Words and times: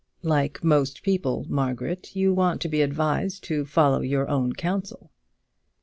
"Like 0.23 0.63
most 0.63 1.03
people, 1.03 1.45
Margaret, 1.47 2.15
you 2.15 2.33
want 2.33 2.59
to 2.61 2.67
be 2.67 2.81
advised 2.81 3.43
to 3.43 3.65
follow 3.65 4.01
your 4.01 4.27
own 4.27 4.53
counsel." 4.53 5.11